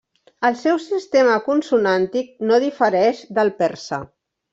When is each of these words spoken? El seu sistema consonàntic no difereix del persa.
El 0.47 0.55
seu 0.59 0.77
sistema 0.85 1.35
consonàntic 1.49 2.31
no 2.53 2.57
difereix 2.65 3.21
del 3.41 3.53
persa. 3.61 4.01